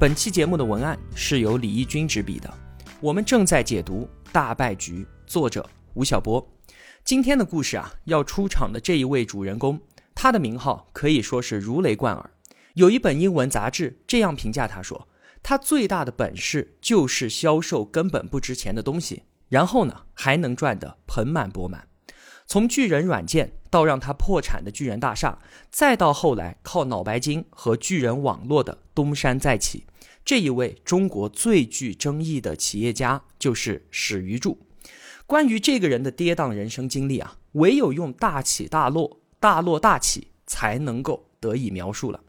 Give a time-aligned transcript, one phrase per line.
[0.00, 2.50] 本期节目的文案是由李义军执笔的，
[3.02, 6.50] 我们正在解读《大败局》，作者吴晓波。
[7.04, 9.78] 今天的故事啊，要出场的这一位主人公，
[10.14, 12.30] 他的名号可以说是如雷贯耳。
[12.72, 15.06] 有一本英文杂志这样评价他说
[15.44, 21.86] ：“他最大的本事就是销售根本不值钱的东西，然后呢还能赚得盆满钵满。
[22.46, 25.38] 从巨人软件到让他破产的巨人大厦，
[25.70, 29.84] 再到后来靠脑白金和巨人网络的东山再起。”
[30.24, 34.58] 这一位中国最具争议的企业家就是史玉柱。
[35.26, 42.20] 关于这个人的跌宕人生经历啊，唯有用大起大落、大落大起才能够得以描述了。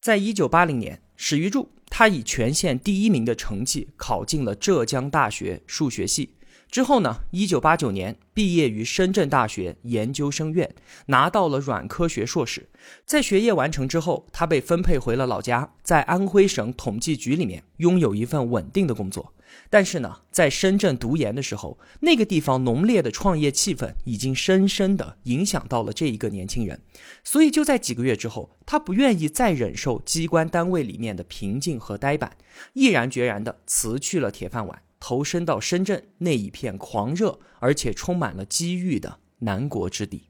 [0.00, 6.34] 在一九八零年，史玉柱他以全县第一名的成绩考进了浙江大学数学系。
[6.70, 7.22] 之后呢？
[7.32, 10.72] 一九八九年毕业于深圳大学研究生院，
[11.06, 12.68] 拿到了软科学硕士。
[13.04, 19.34] 在学业完成之后，他被分配回了老家，在安徽省统计局里面拥有一份稳定的工作。
[19.68, 26.80] 但是呢，在深圳读研的时候，那个地方浓烈的创业气氛已经深深的影响到了这一个年轻人。
[27.24, 32.36] 所以就在几个月之后，他不愿意再忍受机关单位里面的平静和呆板，
[32.74, 34.82] 毅然决然的辞去了铁饭碗。
[35.00, 40.28] 投身到深圳那一片狂热而且充满了机遇的南国之地。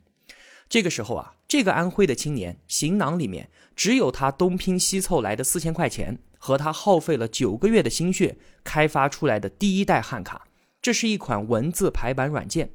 [0.69, 10.47] 这个时候啊，这个安徽的青年行囊里面只有他东拼西凑来的四千块钱和他耗费了九个月的心血开发出来的第一代汉卡。
[10.81, 12.71] 这是一款文字排版软件。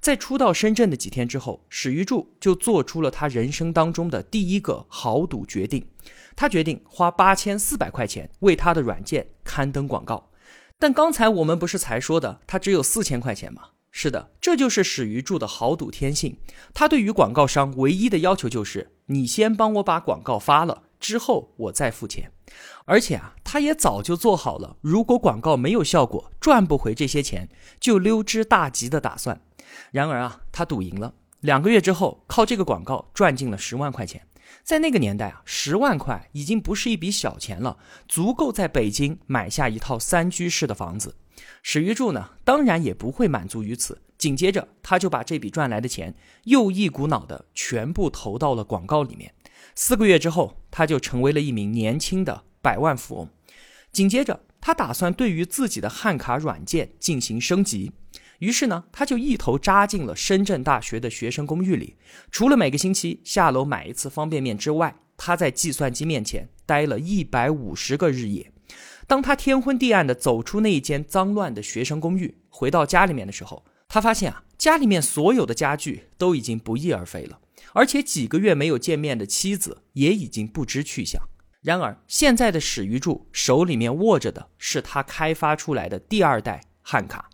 [0.00, 5.86] 在初到深圳的几天之后，史玉柱就做出了他人生当中的第一个豪赌决定。
[6.34, 10.28] 他决定花八千四百块钱为他的软件刊登广告。
[10.78, 13.62] 但刚才我们不是才说的，他只有四千块钱吗？
[13.90, 16.38] 是的，这就是史玉柱的豪赌天性。
[16.74, 22.30] 他对于广告商唯一的要求就是，你先帮我把广告发了，之后我再付钱。
[22.84, 27.48] 而且啊，他也早就做好了，如果广告没有效果，赚不回这些钱，
[27.80, 29.40] 就溜之大吉的打算。
[29.90, 34.26] 然而啊，他赌赢了，两个月之后，靠这个广告赚进了十万块钱。
[34.62, 41.16] 在那个年代啊，十万块已经不是一笔小钱了，足够在北京买下一套三居室的房子。
[41.62, 46.14] 史玉柱呢，当然也不会满足于此，紧接着他就把这笔赚来的钱
[46.44, 49.32] 又一股脑的全部投到了广告里面。
[49.74, 53.28] 四个月之后，他就成为了一名年轻的百万富翁。
[53.92, 57.92] 紧接着，他打算对于自己的汉卡软件进行升级。
[58.38, 61.96] 于是呢，他就一头扎进了深圳大学的学生公寓里。
[62.30, 68.52] 除了每个星期下楼买一次方便面之外，他在计算机面前待了一百五十个日夜。
[69.06, 77.38] 当他天昏地暗的走出那一间脏乱的学生公寓，回到家里面的时候，他发现啊，家里面所有的家具都已经不翼而飞了，
[77.72, 81.22] 而且几个月没有见面的妻子也已经不知去向。
[81.62, 87.30] 然而，现在的史玉柱手里面握着的是他开发出来的第二代汉卡。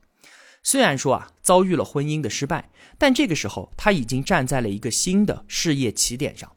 [0.63, 6.51] 虽然说啊遭遇了婚姻的失败，但这个时候他已经站在了一个新的事业起点上。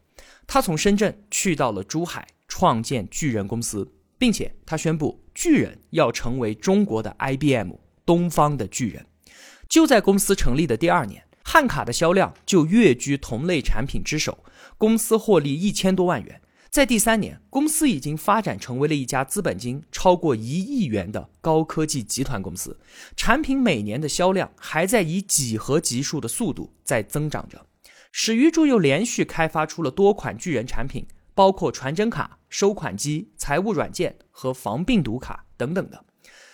[0.47, 7.71] 他从深圳去到了珠海，创建巨人公司，并且他宣布巨人要成为中国的 IBM，
[8.05, 9.07] 东方的巨人。
[9.67, 14.43] 就在公司成立的第二年，汉卡的销量就跃居同类产品之首，
[14.77, 16.41] 公司获利一千多万元。
[16.75, 22.77] 在第三年，公司已经发展成为了一家资本金超过一亿元的高科技集团公司，
[23.15, 27.65] 产品每年的销量还在以几何级数的速度在增长着。
[28.11, 36.03] 史玉柱又连续开发出了多款巨人产品，包括传真卡、收款机、财务软件和防病毒卡等等的。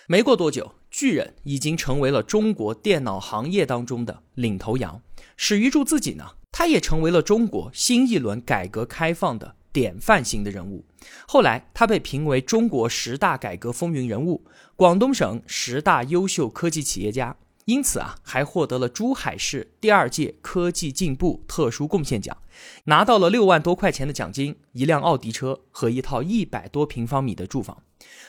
[0.06, 5.02] 没过多久，巨人已经成为了中国电脑行业当中的领头羊。
[5.36, 9.56] 史玉柱自己呢，他也成为了中国新一轮改革开放的。
[9.72, 10.84] 典范型的人物，
[11.26, 14.44] 后来他被评为中国十大改革风云人物、
[14.76, 22.36] 广东省十大优秀科技企业家，因此啊，还获得了珠海市第二届科技进步特殊贡献奖，
[22.84, 27.82] 拿到了六万多块钱的奖金、一辆奥迪车和一套一百多平方米的住房。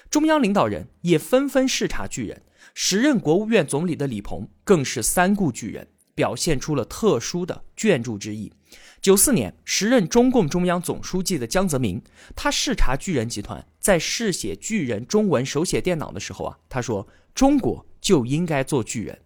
[0.09, 2.43] 中央领导人也纷纷视察巨人，
[2.73, 8.53] 时任国务院总理的李鹏更是三顾巨人，表现出了特殊的眷注之意。
[9.01, 12.01] 九四年，时任中共中央总书记的江泽民，
[12.35, 19.19] 他视察巨人集团，在试写巨人中文手写电脑的时候啊，他说中国就应该做巨人。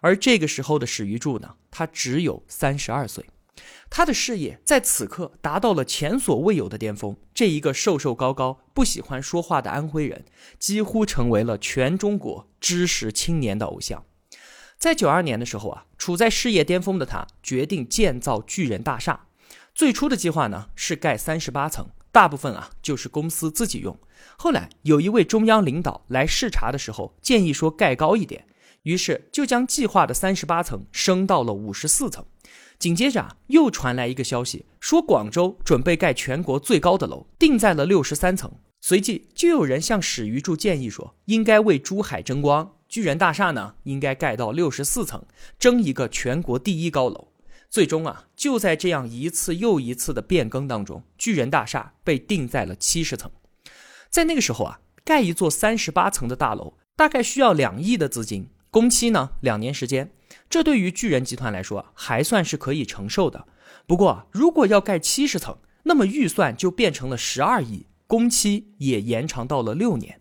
[0.00, 3.24] 而这个时候的史玉柱呢，他只有三十二岁，
[3.88, 7.16] 他的事业在此刻达到了前所未有的巅峰。
[7.32, 10.24] 这一个瘦瘦高高、不喜欢说话的安徽人，
[10.58, 14.04] 几乎成为了全中国知识青年的偶像。
[14.80, 19.26] 在九二年的时候啊，处在事业巅峰的他决定建造巨人大厦。
[19.74, 23.94] 最初的计划呢是盖三十八层，大部分啊就是公司自己用。
[24.38, 28.46] 后来有一位中央领导来视察的时候，建议说盖高一点。
[28.84, 32.24] 于是就将计划的三十八层升到了五十四层。
[32.78, 38.50] 紧接着啊，又传来一个消息，说广州准备盖全国最高的楼，定在了六十三层。
[38.80, 45.24] 随即就有人向史玉柱建议说，应该为珠海争光，巨人大厦呢应该盖到六十四层，
[45.60, 47.28] 争一个全国第一高楼。
[47.70, 53.30] 最终啊，就在这样一次又一次的变更当中，巨人大厦被定在了七十层。
[54.10, 58.48] 在那个时候啊，盖一座三十八层的大楼，大概需要两亿的资金。
[58.72, 60.10] 工期呢，两年时间，
[60.48, 63.46] 这对于巨人集团来说还算是可以承受的。
[63.86, 70.19] 不过，如果要盖七十层，那么预算就变成了十二亿，工期也延长到了六年。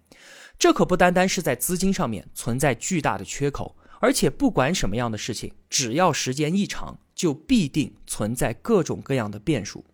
[0.59, 9.85] 这可不单单是在资金上面存在巨大的缺口，而且不管什么样的事情，只要时间一长，就必定存在各种各样的变数。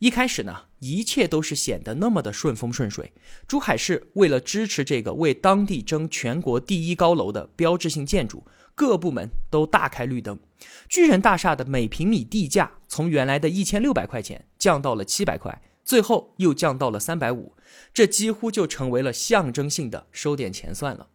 [0.00, 3.14] 一开始呢，一切都是显得那么的顺风顺水。
[3.48, 10.38] 珠海市为了支持这个为当地争全国第一高楼的标志性建筑，各部门都大开绿灯。
[10.86, 17.52] 巨人大厦的每平米地价从原来的一千六百块钱降到了七百块，最后又降到了三百五，
[17.92, 21.08] 这几乎就成为了象征性的收点钱算了。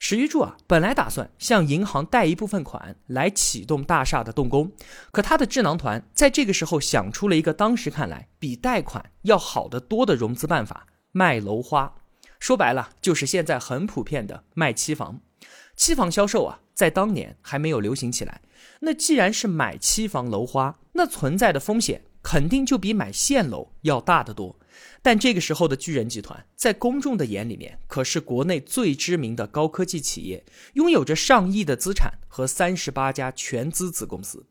[0.00, 4.72] 史玉柱啊，本来打算向银行贷一部分款来启动大厦的动工，
[5.12, 11.94] 可他的智囊团在这个时候想出了一个当时看来比贷款要好得多的融资办法——卖楼花。
[12.40, 15.20] 说白了，就是现在很普遍的卖期房。
[15.76, 18.42] 期房销售啊，在当年还没有流行起来。
[18.80, 24.58] 那既然是买期房楼花，那存在的风险肯定就比买现楼要大得多。
[25.02, 34.44] 但这个时候的巨人集团，在公众的眼里面，可是国内最知名的高科技企业，拥有着上亿的资产和三十八家全资子公司。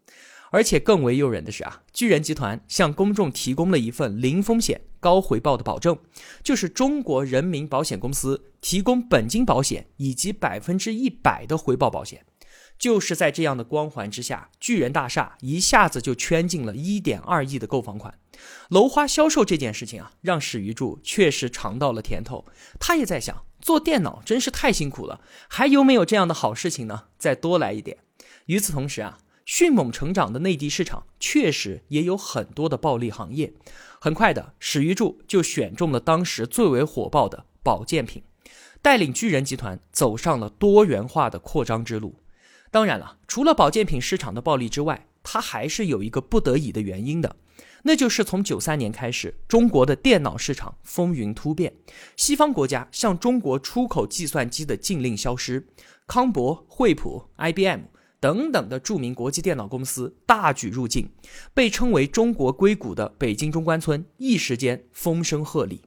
[0.52, 5.98] 而且更为诱人的是啊，巨人集团向公众提供了一份零风险、高回报的保证，
[6.44, 12.24] 就是中国人民保险公司提供本金保险以及百分之一百的回报保险。
[12.84, 18.20] 就是在这样的光环之下，巨人大厦一下子就圈进了一点二亿的购房款。
[18.68, 22.44] 楼花销售这件事情啊，让史玉柱确实尝到了甜头。
[22.82, 27.06] 他也在想，做电脑真是太辛苦了，还有没有这样的好事情呢？
[27.18, 28.00] 再多来一点。
[28.48, 33.54] 与此同时啊，迅猛成长的内地市场确实也有很多的暴利行业。
[34.02, 38.24] 很快的，史玉柱就选中了当时最为火爆的保健品，
[38.82, 42.16] 带领巨人集团走上了多元化的扩张之路。
[42.74, 47.36] 当然了，除了保健品市场的暴利之外，它还是有一个不得已的原因的，
[47.84, 51.72] 那就是从九三年开始，中国的电脑市场风云突变，
[52.18, 55.68] 西方国家向中国出口计算机的禁令消失，
[56.08, 57.82] 康博、惠普、IBM
[58.20, 61.12] 等等的著名国际电脑公司大举入境，
[61.54, 65.80] 被称为中国硅谷的北京中关村一时间风声鹤唳。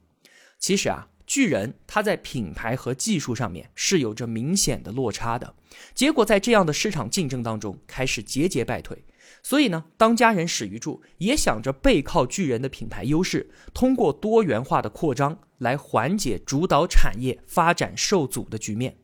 [0.61, 1.09] 其实啊。
[1.27, 5.55] 巨人，它在品牌和技术上面是有着明显的落差的，
[5.95, 9.05] 结果在这样的市场竞争当中开始节节败退。
[9.43, 18.97] 所以呢，当家人史玉柱也想着背靠巨人的品牌优势，通过多元化的扩张来缓解主导产业发展受阻的局面。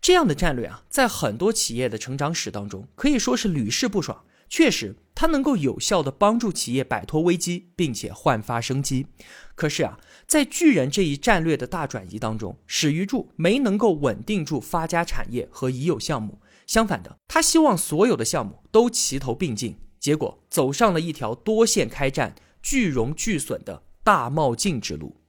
[0.00, 4.24] 这样的战略啊，在很多企业的成长史当中可以说是屡试不爽。
[4.48, 9.06] 确实，它能够有效的帮助企业摆脱危机，并且焕发生机。
[9.54, 16.40] 可是啊，在巨人这一战略的大转移当中，史玉柱没能够稳定住发家产业和已有项目。
[16.66, 25.20] 相反的，他希望所有的项目都齐头并进，结果走上了一条多线开战、巨荣巨损的大冒进之路。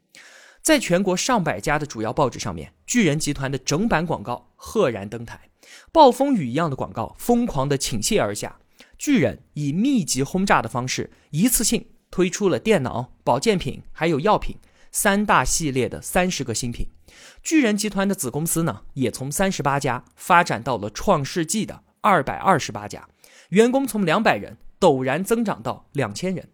[0.62, 5.50] 在全国上百家的主要报纸上面，巨人集团的整版广告赫然登台，
[5.92, 8.58] 暴风雨一样的广告疯狂的倾泻而下。
[8.98, 14.58] 巨人以密集轰炸的方式，一次性推出了电脑、保健品还有药品
[14.96, 16.88] 三大系列的三十个新品。
[17.44, 23.10] 巨人集团的子公司呢，也从三十八家发展到了创世纪的二百二十八家，
[23.50, 26.48] 员工从两百人陡然增长到两千人。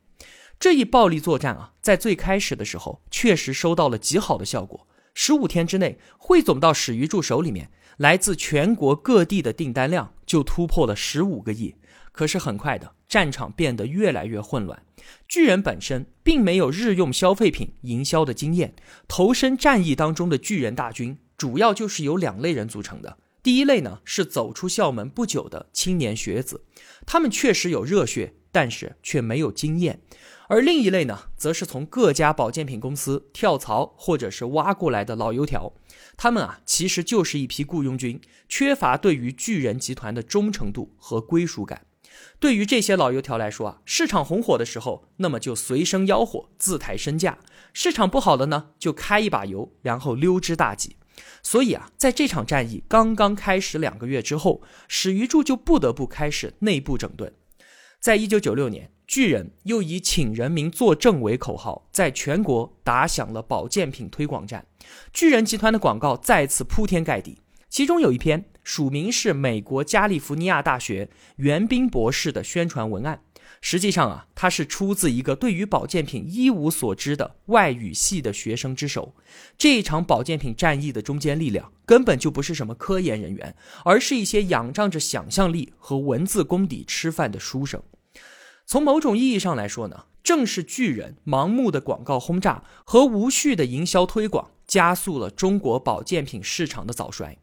[0.60, 4.88] 这一暴力作战啊，在最开始的时候确实收到了极好的效果。
[5.14, 11.76] 十五天之内汇总到史玉柱手里面，来自全国各地的订单量就突破了十五个亿。
[12.12, 14.84] 可是很快的，战场变得越来越混乱。
[15.28, 18.76] 巨人本身并没有日用消费品营销的经验，
[19.08, 23.18] 投身战役当中的巨人大军主要就是由两类人组成的。
[23.42, 26.64] 第一类呢是走出校门不久的青年学子，
[27.08, 29.96] 他们确实有热血，但是却没有经验；
[30.48, 35.74] 而另一类呢，则是从各家保健品公司跳槽或者是挖过来的老油条，
[36.16, 41.82] 他们啊其实就是一批雇佣军，缺乏对于巨人集团的忠诚度和归属感。
[42.40, 47.38] 对于这些老油条来说啊，市场红火的时候，那么就随声吆喝，自抬身价；
[47.74, 50.96] 市场不好了呢，就开一把油，然后溜之大吉。
[51.44, 57.34] 所以啊，在这场战役刚刚开始两个月之后，史玉柱就不得不开始内部整顿。
[58.00, 64.66] 在一九九六年，巨人又以“请人民作证”为口号，在全国打响了保健品推广战。
[65.14, 73.22] 巨人集团的广告再次铺天盖地，其中有一篇署名是美国加利福尼亚大学袁斌博士的宣传文案。
[73.64, 79.14] 实际上啊，它是出自一个对于保健品一无所知的外语系的学生之手。
[79.56, 87.84] 这一场保健品战役的中坚力量根本就不是什么科研人员，而是一些仰仗着想象力和文字功底吃饭的书生。
[88.66, 97.38] 从某种意义上来说呢，正是巨人盲目的广告轰炸和无序的营销推广，加速了中国保健品市场的早衰。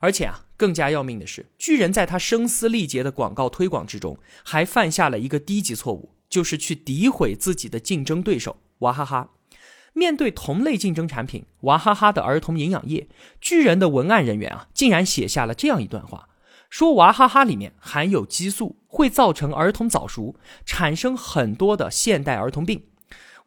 [0.00, 9.30] 而且啊，更加要命的是，巨人在他声嘶力竭的广告推广之中，还犯下了一个低级错误，就是去诋毁自己的竞争对手娃哈哈。
[9.92, 13.08] 面对同类竞争产品娃哈哈的儿童营养液，
[13.40, 16.28] 巨人的文案人员啊，竟然写下了这样一段话：
[16.68, 20.34] 说娃哈哈里面含有激素，会造成儿童早熟，
[20.66, 22.82] 产生很多的现代儿童病。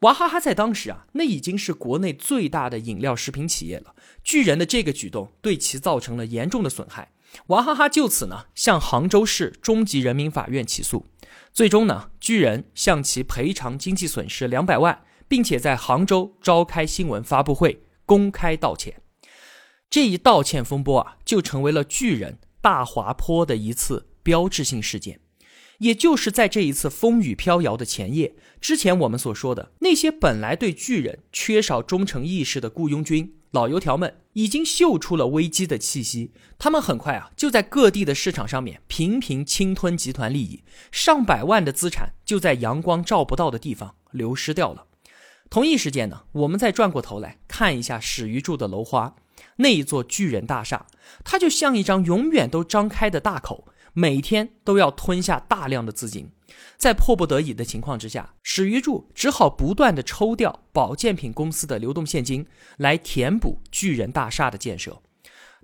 [0.00, 3.96] 娃哈哈在当时啊，那已经是国内最大的饮料食品企业了。
[4.22, 7.10] 巨人的这个举动对其造成了严重的损害，
[7.48, 11.06] 娃哈哈就此呢向杭州市中级人民法院起诉，
[11.52, 19.02] 最终呢巨人向其赔偿经济损失两百万，并且在杭州召开新闻发布会公开道歉。
[19.90, 25.18] 这一道歉风波啊，就成为了巨人大滑坡的一次标志性事件。
[25.78, 36.32] 也就是在这一次风雨飘摇的前夜，之前我们所说的那些本来对巨人缺少忠诚意识的雇佣军、老油条们，已经嗅出了危机的气息。
[36.58, 44.86] 他们很快啊，就在各地的市场上面频频侵吞集团利益，上百万的资产就在阳光照不到的地方流失掉了。
[45.48, 49.14] 同一时间呢，我们再转过头来看一下史玉柱的楼花，
[49.58, 50.86] 那一座巨人大厦，
[51.24, 53.68] 它就像一张永远都张开的大口。
[53.98, 56.30] 每天都要吞下大量的资金，
[56.76, 65.02] 在迫不得已的情况之下，史玉柱只好不断的抽调保健品公司的流动现金来填补巨人大厦的建设。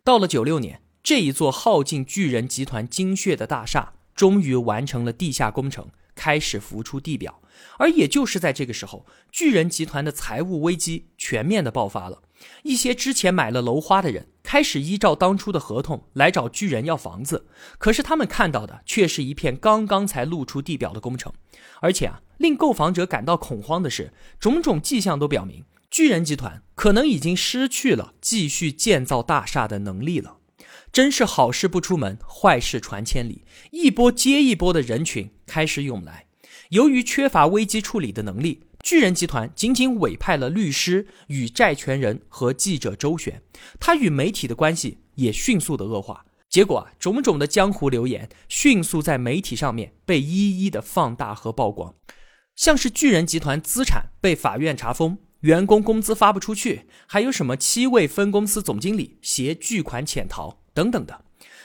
[0.02, 5.86] 到了九六年，这一座耗尽巨人集团精血的大厦终于完成了地下工程，
[6.16, 7.40] 开始浮出地表。
[7.78, 12.24] 而也就是在这个时候，巨人集团的财务危机全面的爆发了。
[12.64, 21.32] 一些之前买了楼花的人开始依照当初的合同来找巨人要房子，可是他们看到的却是一片刚刚才露出地表的工程，
[21.80, 30.36] 而且啊，令购房者感到恐慌的是，种种迹象都表明，巨人集团可能已经失去了继续建造大厦的能力了。
[30.92, 36.26] 真是好事不出门，坏事传千里，一波接一波的人群开始涌来。
[36.68, 38.60] 由于缺乏危机处理的能力。
[38.84, 43.40] 巨人集团仅仅委派了律师与债权人和记者周旋，
[43.80, 46.26] 他与媒体的关系也迅速的恶化。
[46.50, 51.94] 结果啊，种种的江湖流言迅速在媒体上面被一一的放大和曝光，
[52.54, 61.24] 像是巨人集团资产被法院查封，员工工资发不出去，还有什么七位分公司总经理携巨款潜逃等等的，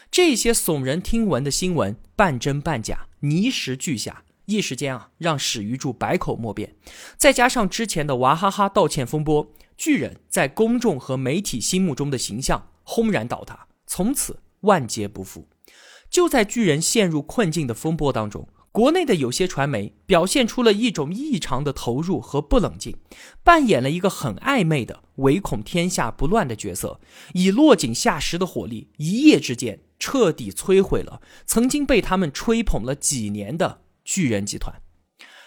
[0.09, 4.23] 这些耸人听闻的新闻半真半假，泥石俱下。
[4.50, 6.75] 一时间啊，让史玉柱百口莫辩。
[7.18, 15.48] 再加上之前的娃哈哈道歉风波，巨人在公众和媒体心目中的形象轰然倒塌，从此万劫不复。
[16.10, 22.98] 就在巨人陷入困境的风波当中，国内的有些传媒表现出了一种异常的投入和不冷静，
[23.44, 27.00] 扮演了一个很暧昧的唯恐天下不乱的角色，
[27.34, 33.82] 以落井下石的火力，一夜之间彻底摧毁了曾经被他们吹捧了几年的。
[34.10, 34.82] 巨人集团，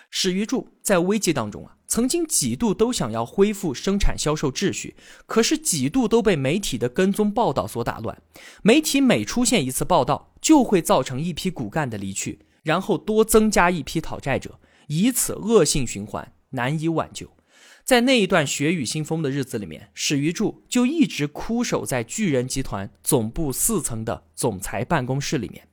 [0.09, 4.95] 史玉柱在危机当中啊，曾经几度都想要恢复生产销售秩序，
[5.27, 8.23] 可是几度都被媒体的跟踪报道所打乱。
[8.63, 17.33] 媒体每出现一次报道，就会造成一批骨干的离去，然后多增加一批讨债者，以此恶性循环，难以挽救。
[17.83, 25.67] 在那一段血雨腥风的日子里面，史玉柱就一直枯守在巨人集团总部四层的总裁办公室里面。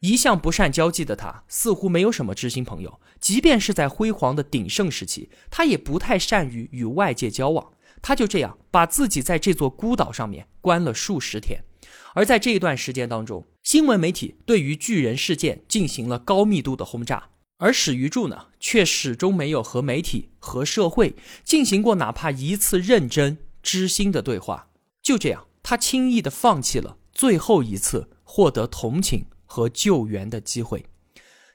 [0.00, 3.00] 一向不善交际的他，似乎没有什么知心朋友。
[3.20, 7.72] 即便是在辉煌的鼎盛时期，他也不太善于与外界交往。
[8.02, 11.62] 他就这样把自己在这座孤岛上面关了数十天。
[12.14, 17.28] 而在这一段时间当中，新闻媒体对于巨人事件进行了高密度的轰炸，
[17.58, 21.14] 而史玉柱呢，却始终没有和媒体和社会
[21.44, 24.68] 进行过哪怕一次认真知心的对话。
[25.02, 30.86] 就这样，他轻易的放弃了最后一次获得同情和救援的机会。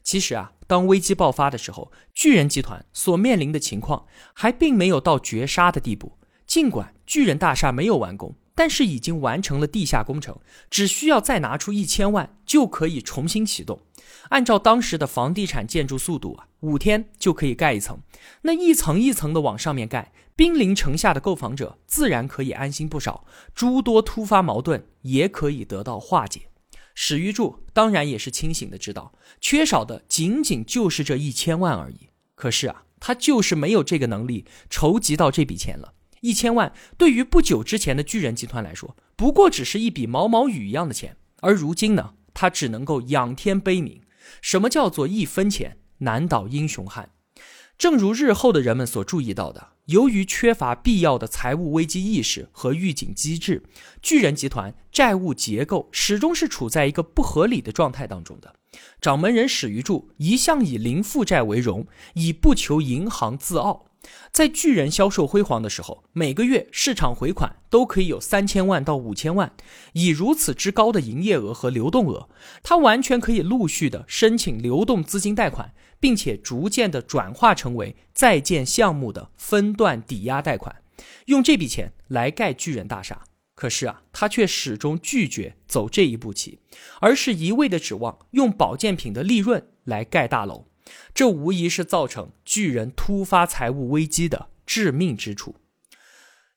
[0.04, 6.18] 其实啊，当危机爆发的时候，巨人集团所面临的情况还并没有到绝杀的地步。
[6.46, 8.36] 尽管巨人大厦没有完工。
[8.58, 13.82] 但是已经完成了地下工程，只需要再拿出一千万就可以重新启动。
[14.30, 18.00] 按照当时的房地产建筑速度啊，五天就可以盖一层。
[18.44, 26.44] 那一层一层的往上面盖，兵临城下的购房者自然可以安心不少，诸多突发矛盾也可以得到化解。
[26.96, 32.10] 史玉柱当然也是清醒的知道，缺少的仅仅就是这一千万而已。
[32.34, 35.94] 可是啊，他就是没有这个能力筹集到这笔钱了。
[36.22, 44.02] 一千万对于不久之前的巨人集团来说，不过只是一笔毛毛雨一样的钱，而如今呢，他只能够仰天悲鸣。
[44.42, 47.12] 什么叫做一分钱难倒英雄汉？
[47.78, 53.64] 正如日后的人们所注意到的，由于缺乏必要的财务危机意识和预警机制，
[54.02, 58.56] 巨人集团债务结构始终是处在一个不合理的状态当中的。
[59.02, 63.86] 掌门人史玉柱一向以零负债为荣，以不求银行自傲。
[64.32, 69.52] 在巨人销售辉煌的时候，每个月市场回款都可以有三千万到五千万。
[69.94, 72.30] 以如此之高的营业额和流动额，
[72.62, 75.74] 他完全可以陆续的申请流动资金贷款，
[76.06, 80.84] 并且逐渐的转化成为在建项目的分段抵押贷款，
[81.26, 83.24] 用这笔钱来盖巨人大厦。
[83.56, 86.60] 可是啊，他却始终拒绝走这一步棋，
[87.02, 90.68] 而是一味的指望用保健品的利润来盖大楼。
[91.16, 95.56] 这无疑是造成巨人突发财务危机的致命之处。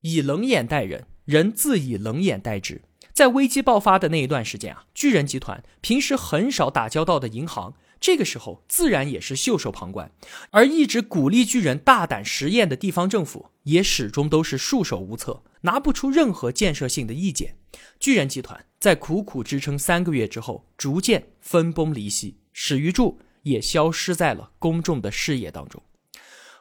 [0.02, 2.83] 以冷眼待人，人自以冷眼待之。
[3.14, 10.11] 在危机爆发的那一段时间啊，巨人集团平时很少打交道的银行，这个时候自然也是袖手旁观。
[10.50, 17.56] 而一直鼓励巨人大胆实验的地方政府，也始终都是束手无策，拿不出任何建设性的意见。
[18.00, 22.37] 巨人集团在苦苦支撑三个月之后，逐渐分崩离析。
[22.52, 23.20] 史玉柱。
[23.44, 25.82] 也消失在了公众的视野当中。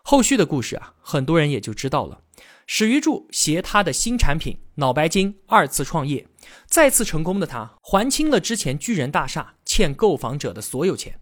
[0.03, 2.21] 后续的故事啊，很多人也就知道了。
[2.65, 6.27] 史玉柱携他的新产品脑白金二次创业，
[6.65, 11.19] 再次成功的他还清了之前巨人大厦欠购房者的所有钱。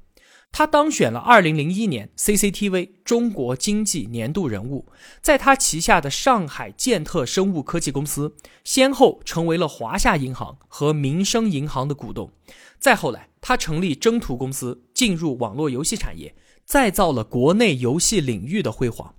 [0.58, 4.86] 他当选了二零零一年 CCTV 中国经济年度人物，
[5.22, 12.32] 在他旗下的上海建特生物科技公司，先后成为了华夏银行和民生银行的股东。
[12.80, 19.14] 再后来，他成立征途公司，进入网络游戏产业，再造了国内游戏领域的辉煌。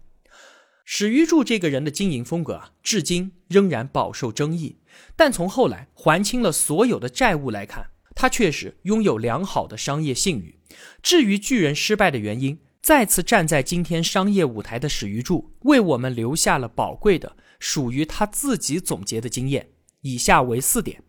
[0.86, 4.78] 史玉柱这个人的经营风格啊，至今仍然饱受争议。
[5.14, 10.58] 但从后来还清了所有的债务来看，他确实拥有良好的商业信誉。
[11.00, 19.68] 至于巨人失败的原因，再次站在今天商业舞台的史玉柱，为我们留下了宝贵的属于他自己总结的经验。
[20.00, 21.04] 以下为四点：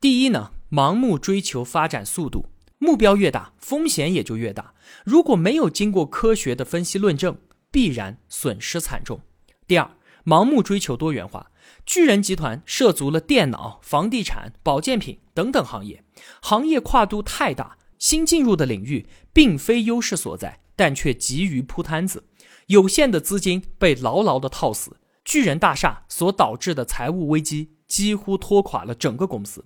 [0.00, 0.50] 第一呢。
[0.70, 4.74] 盲目追求发展速度，目标越大，风险也就越大。
[5.02, 7.38] 如果没有经过科学的分析论证，
[7.70, 9.18] 必然损失惨重。
[9.66, 9.90] 第二，
[10.26, 11.50] 盲目追求多元化，
[11.88, 16.04] 巨人集团涉足了电脑、房地产、保健品等等行业，
[16.42, 22.24] 行业跨度太大，新进入的领域并非优势所在，但却急于铺摊子，
[22.66, 24.98] 有限的资金被牢牢的套死。
[25.24, 29.64] 巨人大厦所导致的财务危机几乎拖垮了整个公司。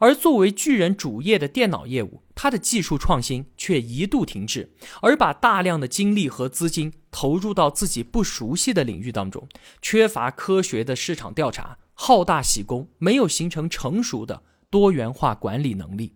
[0.00, 9.48] 而作为巨人主业的电脑业务，它的技术创新却一度停滞，而把大量的精力和资金投入到自己不熟悉的领域当中，
[9.82, 16.14] 缺乏科学的市场调查，好大喜功，没有形成成熟的多元化管理能力。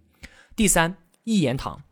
[0.54, 1.82] 第三，一言堂，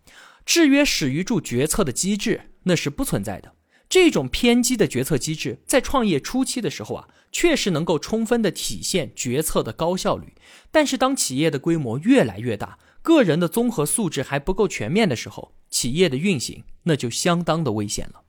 [0.47, 3.55] 制约史玉柱决策的机制那是不存在的。
[3.89, 10.35] 这种偏激的决策机制，在创业初期的时候啊，确实能够充分的体现决策的高效率。
[10.71, 18.23] 但是，当企业的规模越来越大，个人的综合素质还不够全面的时候，企业的运行那就相当的危险了。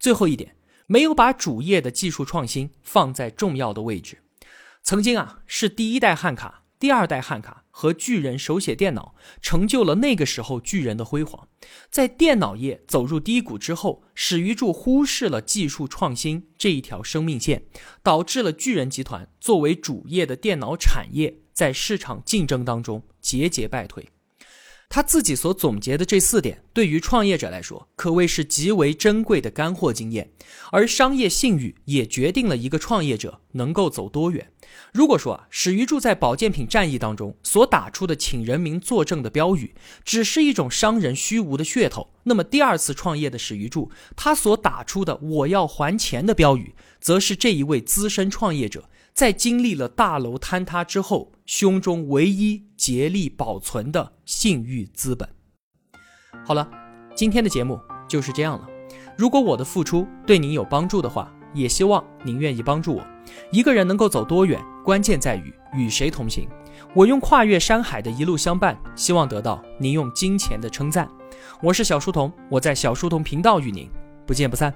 [0.00, 4.22] 最后一点，没有把主业的技术创新放在重要的位置。
[4.82, 6.63] 曾经啊，是第一代汉卡。
[6.78, 11.48] 第二代汉卡和巨人手写电脑成就了那个时候巨人的辉煌。
[11.90, 17.64] 在电脑业走入低谷之后，史玉柱忽视了技术创新这一条生命线，
[18.02, 24.10] 导致了巨人集团作为主业的电脑产业在市场竞争当中节节败退。
[24.94, 30.30] 他自己所总结的这四点，对于创业者来说，可谓是极为珍贵的干货经验。
[30.70, 34.52] 而商业信誉也决定了一个创业者能够走多远。
[34.92, 48.88] 如果说啊，史玉柱在保健品战役当中所打出的“请人民作证”的标语，只是一种商人虚无的噱头，那么第二次创业的史玉柱，他所打出的“我要还钱”的标语，则是这一位资深创业者。
[49.14, 55.28] 在经历了大楼坍塌之后，胸中唯一竭力保存的信誉资本。
[56.44, 56.68] 好了，
[57.14, 58.66] 今天的节目就是这样了。
[59.16, 63.06] 如果我的付出对您有帮助的话，也希望您愿意帮助我。
[63.52, 66.48] 一个人能够走多远，关键在于与谁同行。
[66.92, 71.08] 我用跨越山海的一路相伴，希望得到您用金钱的称赞。
[71.62, 73.88] 我是小书童，我在小书童频道与您
[74.26, 74.74] 不见不散。